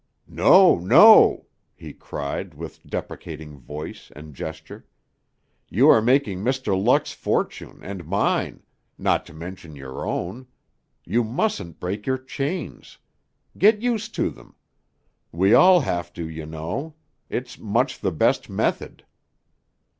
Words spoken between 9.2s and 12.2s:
to mention your own. You mustn't break your